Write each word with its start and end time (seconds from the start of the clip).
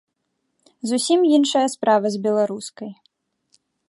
Зусім 0.91 1.19
іншая 1.37 1.63
справа 1.75 2.07
з 2.15 2.21
беларускай. 2.25 2.91